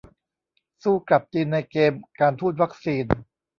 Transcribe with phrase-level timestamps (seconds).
[0.83, 3.05] สู้กลับจีนในเกม "การทูตวัคซีน"